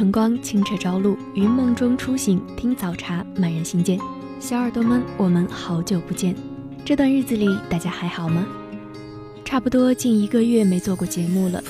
[0.00, 3.98] 晨光，清澈朝露，于梦中初醒，听早茶，满人心间。
[4.40, 6.34] 小耳朵们，我们好久不见，
[6.86, 8.46] 这段日子里大家还好吗？
[9.50, 11.60] 差不多近一个月没做过节目了。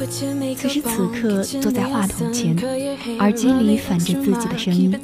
[0.54, 2.54] 此时此刻，坐在话筒前，
[3.18, 4.94] 耳机里反着自己的声音。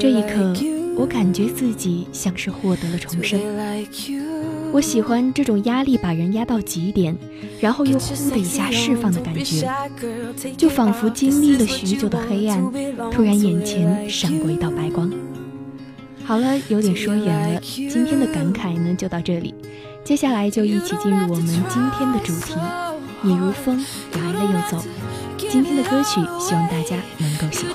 [0.00, 0.54] 这一刻，
[0.96, 3.38] 我感觉自己像是获得了重生。
[4.72, 7.14] 我喜欢这种压力把人压到极点，
[7.60, 9.70] 然后又呼的一下释放的感觉，
[10.56, 12.72] 就仿佛经历了许久的黑暗，
[13.10, 15.12] 突然眼前闪过一道白光。
[16.24, 19.54] 好了，有点说远了，今天的感慨呢就到这里。
[20.04, 22.54] 接下来就一起进入我们今天的主题。
[23.20, 24.84] 你如风来了又走。
[25.38, 27.74] 今天的歌曲，希望大家能够喜欢。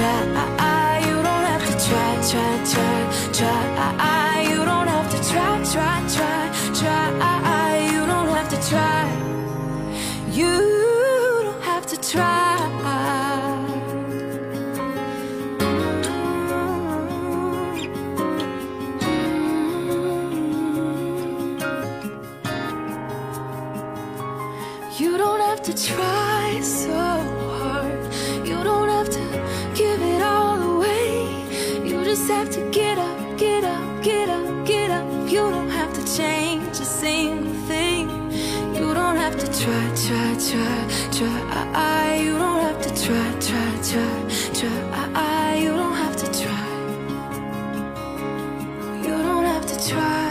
[0.00, 0.24] try,
[0.56, 0.98] try.
[1.06, 2.98] You don't have to try, try, try,
[3.38, 3.62] try.
[3.98, 6.40] Ah, you don't have to try, try, try,
[6.78, 7.18] try.
[7.20, 9.00] Ah, you don't have to try.
[10.38, 10.56] You
[11.44, 12.39] don't have to try.
[39.60, 40.76] Try, try, try,
[41.12, 41.40] try.
[41.52, 44.12] Ah, ah, you don't have to try, try, try,
[44.58, 45.10] try.
[45.14, 46.68] i You don't have to try.
[49.04, 50.30] You don't have to try.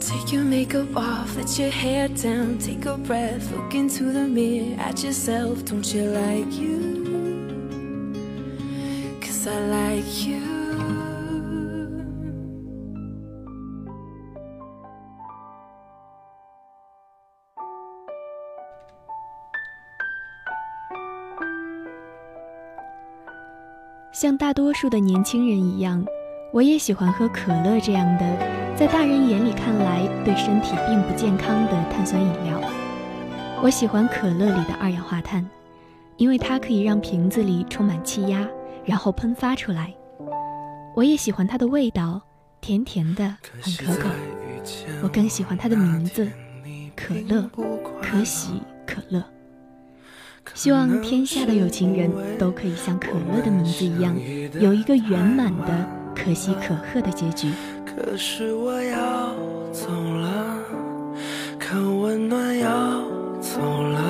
[0.00, 4.74] Take your makeup off, let your hair down, take a breath, look into the mirror
[4.80, 5.64] at yourself.
[5.64, 6.76] Don't you like you?
[9.20, 10.43] Cause I like you.
[24.24, 26.02] 像大多数的年轻人一样，
[26.50, 28.24] 我也喜欢喝可乐这样的，
[28.74, 32.58] 在大人眼里看来对身体并不健康的碳酸饮料。
[33.62, 35.46] 我喜欢可乐里的二氧化碳，
[36.16, 38.48] 因为它可以让瓶子里充满气压，
[38.86, 39.94] 然后喷发出来。
[40.96, 42.22] 我也喜欢它的味道，
[42.62, 44.08] 甜甜的，很可口。
[45.02, 46.26] 我更喜欢它的名字，
[46.96, 47.46] 可乐，
[48.00, 49.22] 可喜可乐。
[50.52, 54.14] 希望天下的有情人都可以像可乐的名字一样，
[54.60, 57.50] 有一个圆满的、可喜可贺的结局。
[57.84, 59.34] 可是我要
[59.72, 60.58] 走了，
[61.58, 63.02] 可温暖要
[63.40, 64.00] 走了，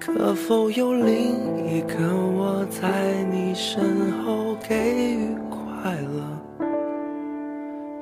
[0.00, 6.66] 可否有另一个我在你身后给予快乐？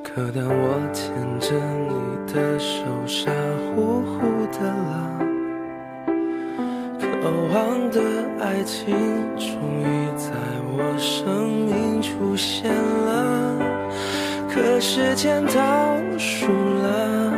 [0.02, 1.54] 可当我牵着
[1.88, 3.30] 你的手，傻
[3.74, 4.20] 乎乎
[4.52, 5.33] 的了。
[7.24, 8.02] 渴望的
[8.38, 8.94] 爱情
[9.38, 9.48] 终
[9.80, 10.28] 于在
[10.76, 13.56] 我生命出现了，
[14.46, 17.32] 可时间倒数了，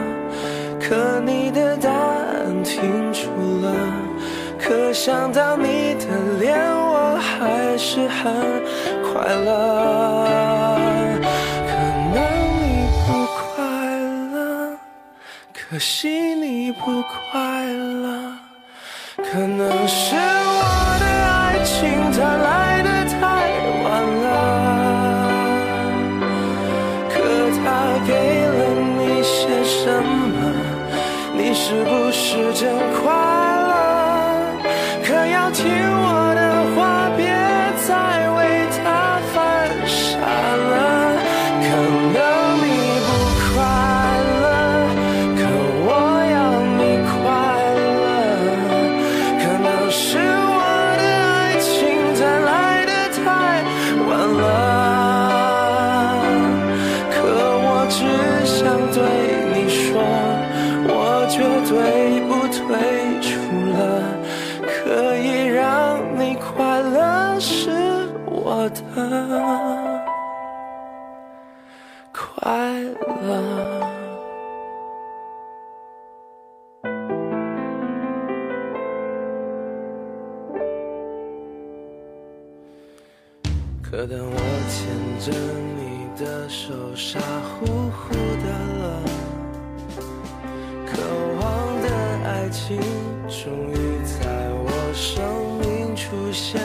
[0.80, 3.30] 可你的答案停住
[3.62, 3.72] 了，
[4.58, 6.06] 可想到你的
[6.40, 8.34] 脸，我还是很
[9.04, 10.80] 快乐。
[11.68, 11.70] 可
[12.12, 12.18] 能
[12.58, 13.06] 你不
[13.38, 13.54] 快
[14.34, 14.76] 乐，
[15.54, 17.00] 可惜你不
[17.30, 17.95] 快乐。
[19.36, 20.18] 可能是我
[20.98, 21.76] 的爱情
[22.10, 23.20] 它来的太
[23.84, 23.86] 晚
[24.24, 24.26] 了，
[27.10, 27.14] 可
[27.60, 27.66] 它
[28.06, 28.10] 给
[28.46, 28.58] 了
[28.96, 30.40] 你些什么？
[31.36, 34.64] 你是不是真快乐？
[35.04, 35.68] 可要听
[93.28, 95.22] 终于在我生
[95.60, 96.60] 命出现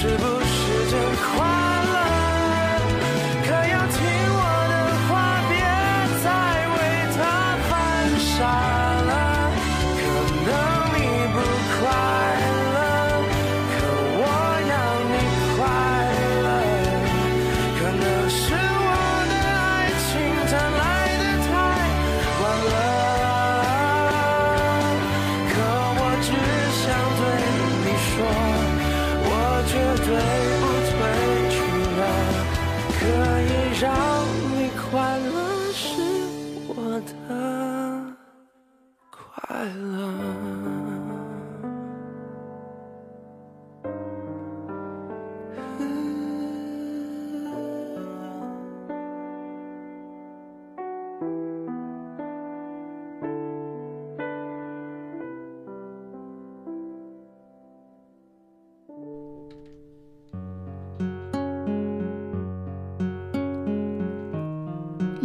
[0.00, 1.67] 是不是真快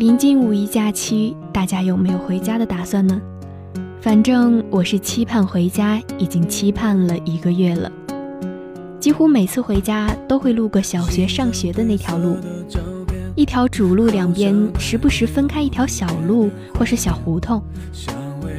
[0.03, 3.21] 临近五一假期，大家有没有回家的打算呢？
[4.01, 7.89] 反正我是期盼回家，已经期盼了一个月了。
[8.99, 12.35] 几乎每次回家都会路过小学上学的那条路，
[13.33, 17.63] 一条主路两边时不时分开一条小路或是小胡同，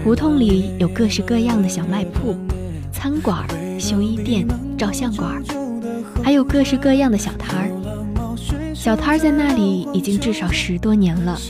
[0.02, 2.34] 胡同里有各式各样的小卖铺、
[2.90, 3.46] 餐馆、
[3.78, 4.48] 修衣店、
[4.78, 5.42] 照相馆，
[6.22, 7.73] 还有各式各样的小摊儿。
[8.84, 11.40] 小摊儿在那里已经至少十多年了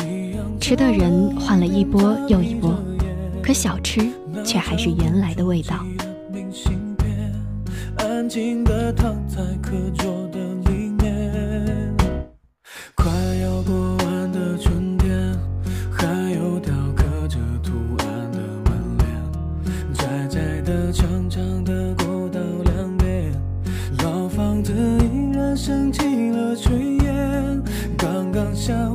[0.61, 2.73] 吃的人换了一波又一波
[3.43, 4.09] 可小吃
[4.45, 5.85] 却还是原来的味道。
[7.97, 10.24] 安静的躺在课桌
[28.67, 28.94] show.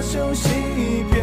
[0.00, 1.19] 休息一遍。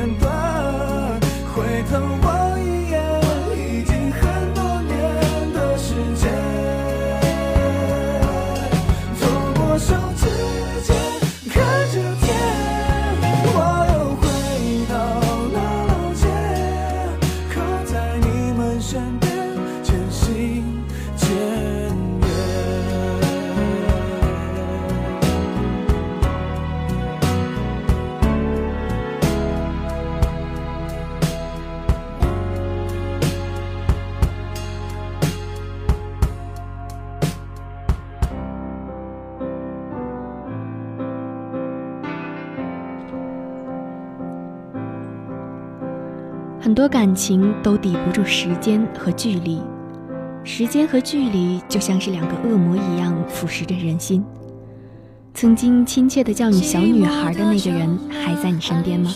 [46.78, 49.60] 多感情都抵不住时间和距离，
[50.44, 54.24] 时间和距离就像是两个恶魔一样腐蚀着人心。
[55.34, 59.12] 曾经亲切的叫你小女孩的那个人还在你身边吗？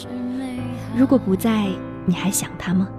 [0.98, 1.68] 如果不在，
[2.04, 2.90] 你还想他吗？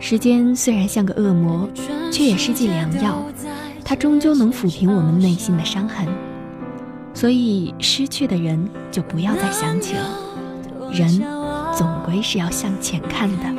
[0.00, 1.68] 时间虽然像个恶魔，
[2.10, 3.22] 却也是剂良药，
[3.84, 6.04] 它终究能抚平我们内心的伤痕。
[7.14, 10.18] 所以，失去的人就不要再想起了。
[10.90, 11.22] 人
[11.76, 13.55] 总归是要向前看的。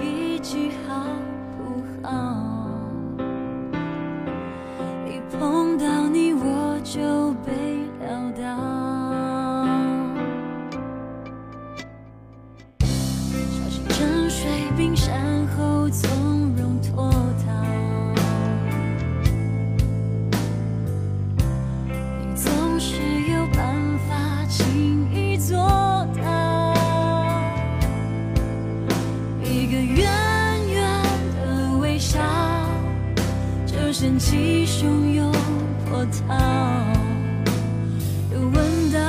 [34.65, 35.31] 汹涌
[35.89, 36.35] 波涛，
[38.31, 38.99] 又闻到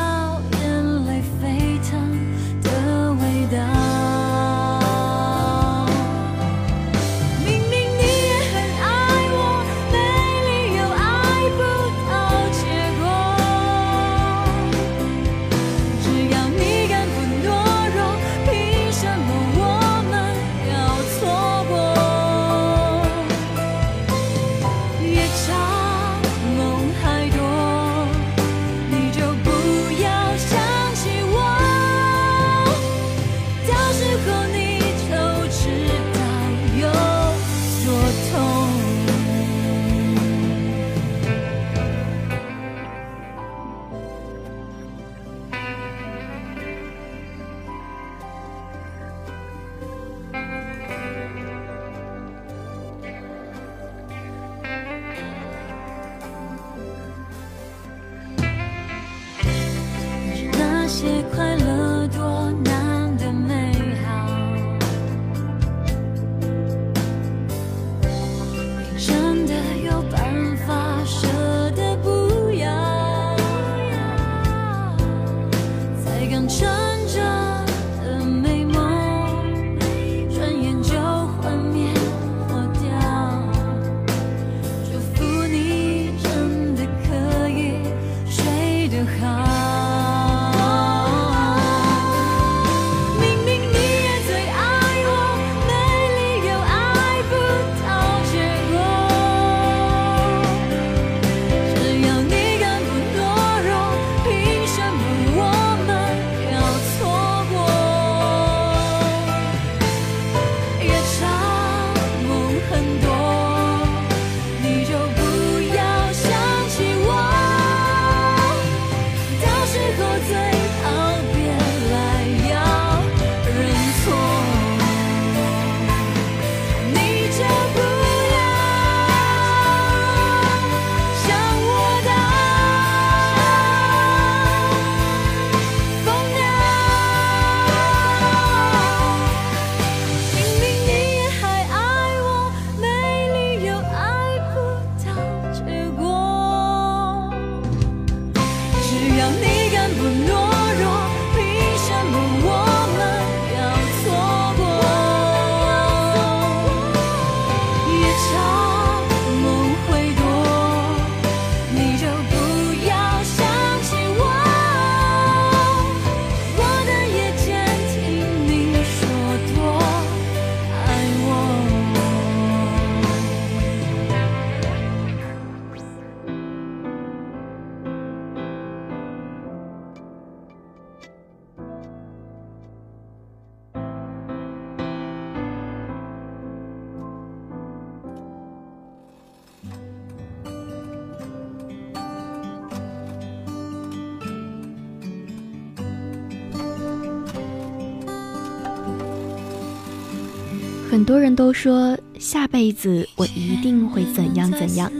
[201.09, 204.92] 多人都说下辈子我一定会怎样怎样，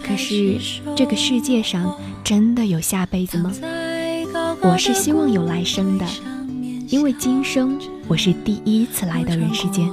[0.00, 0.60] 可是
[0.94, 1.92] 这个世界上
[2.22, 3.52] 真的有下辈子吗？
[4.62, 6.06] 我是希望有来生的，
[6.86, 9.90] 因为今生我是第一次来到人世间，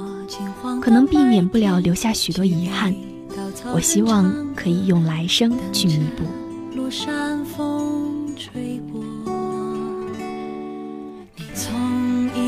[0.80, 2.94] 可能避免不了留下许多遗憾。
[3.74, 6.22] 我希望可以用来生去弥补。
[6.76, 9.01] 落山风吹过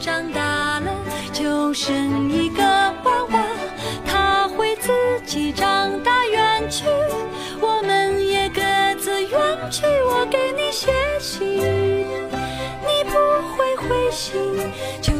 [0.00, 0.90] 长大了，
[1.30, 3.44] 就生一个娃娃，
[4.06, 4.90] 他会自
[5.26, 6.86] 己长大远去，
[7.60, 8.62] 我们也各
[8.98, 9.30] 自远
[9.70, 9.84] 去。
[10.08, 13.12] 我给你写信，你不
[13.52, 14.40] 会回信，
[15.02, 15.19] 就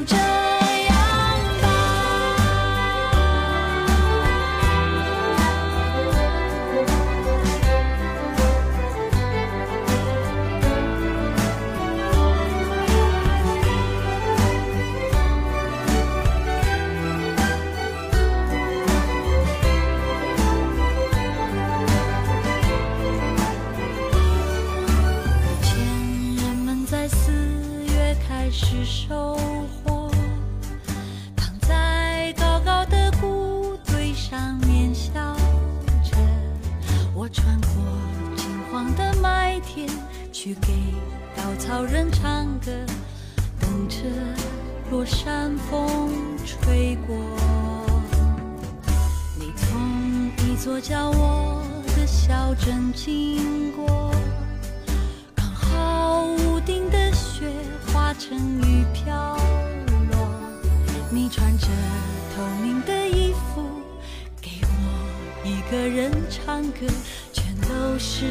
[66.30, 66.86] 唱歌，
[67.32, 68.26] 全都是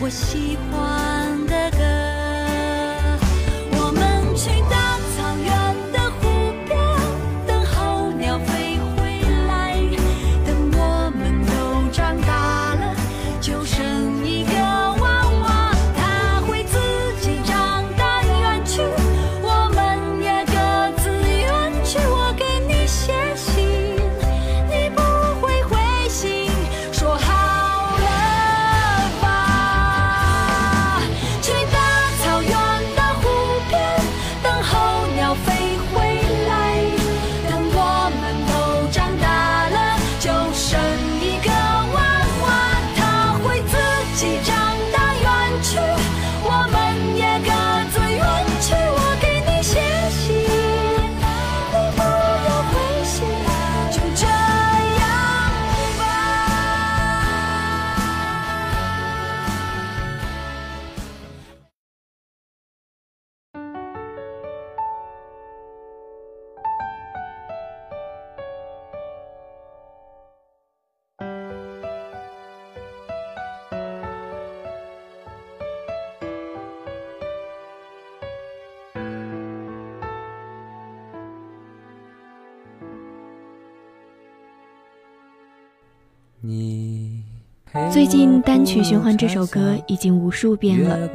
[0.00, 1.89] 我喜欢的歌。
[87.92, 91.10] 最近单曲循环这首歌已经无数遍了，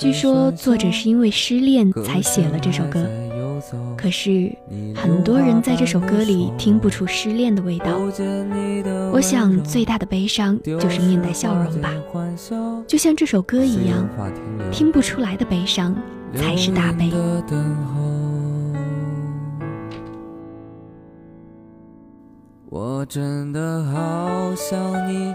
[0.00, 3.06] 据说作者是因为失恋才写了这首歌。
[3.96, 4.52] 可是
[4.96, 7.98] 很多人在这首歌里听不出失恋的味道。
[9.12, 11.90] 我想最大的悲伤就是面带笑容吧，
[12.86, 14.08] 就像这首歌一样，
[14.72, 15.94] 听不出来的悲伤
[16.34, 17.12] 才是大悲。
[22.68, 25.34] 我真的好想你，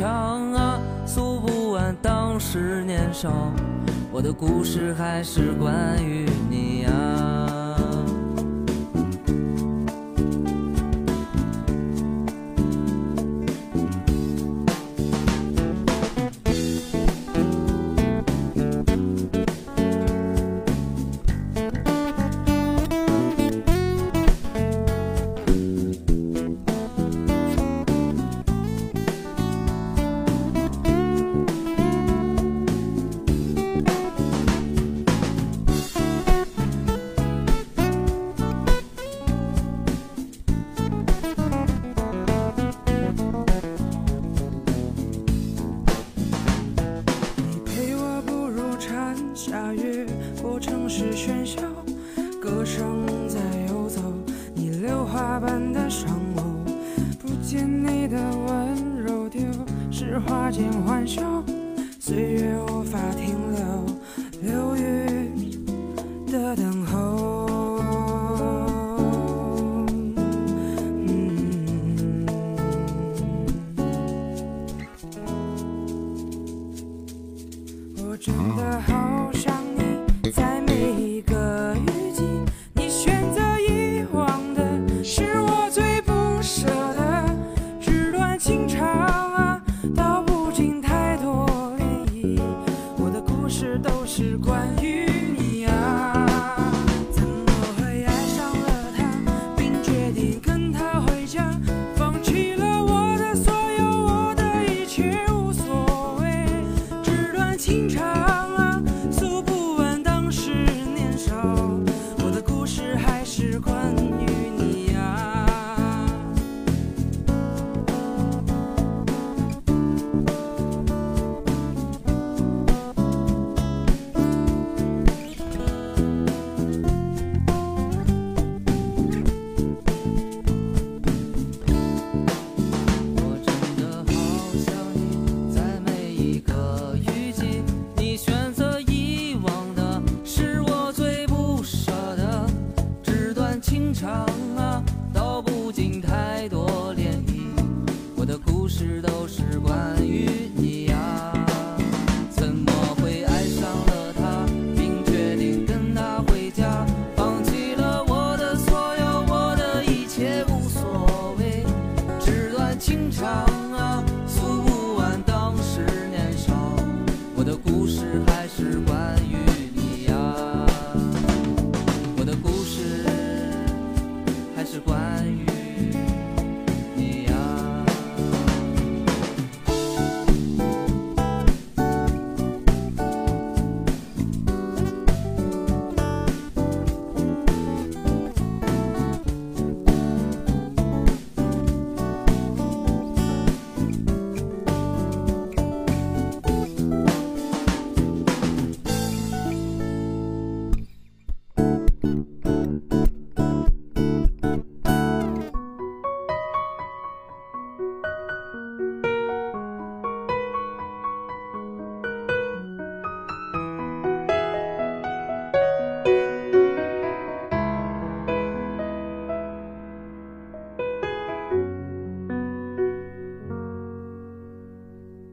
[0.00, 3.52] 长啊，诉不完当时年少，
[4.10, 6.69] 我的故事还是关于你
[62.90, 63.19] 月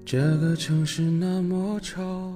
[0.09, 2.31] 这个城市那么吵，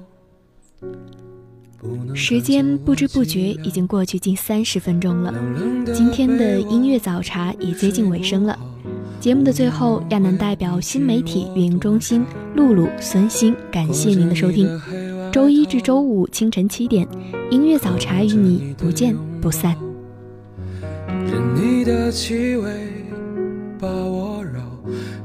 [2.13, 5.33] 时间不知不觉已经过去近三十分钟了，
[5.93, 8.59] 今天的音乐早茶也接近尾声了。
[9.21, 12.25] 节目的最后，亚楠代表新媒体运营中心
[12.57, 14.67] 露露、孙鑫，感谢您的收听。
[15.31, 17.07] 周一至周五清晨七点，
[17.49, 19.77] 音乐早茶与你不见不散。
[21.07, 22.69] 任你的气味
[23.79, 24.20] 把我绕，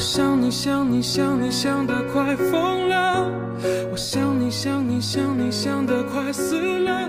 [0.00, 3.30] 我想你想你想你想得快疯了，
[3.92, 7.06] 我想你想你想你想得快死了，